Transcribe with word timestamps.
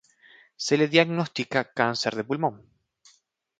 Se 0.67 0.77
le 0.79 0.87
diagnostica 0.93 1.59
cáncer 1.79 2.13
de 2.15 2.23
pulmón. 2.29 2.55